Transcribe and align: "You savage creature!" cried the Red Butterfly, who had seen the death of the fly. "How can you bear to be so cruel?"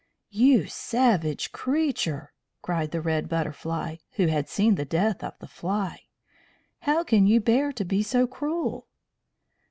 "You 0.31 0.65
savage 0.65 1.51
creature!" 1.51 2.33
cried 2.63 2.89
the 2.89 3.01
Red 3.01 3.29
Butterfly, 3.29 3.97
who 4.13 4.25
had 4.25 4.49
seen 4.49 4.73
the 4.73 4.83
death 4.83 5.23
of 5.23 5.37
the 5.37 5.47
fly. 5.47 6.07
"How 6.79 7.03
can 7.03 7.27
you 7.27 7.39
bear 7.39 7.71
to 7.73 7.85
be 7.85 8.01
so 8.01 8.25
cruel?" 8.25 8.87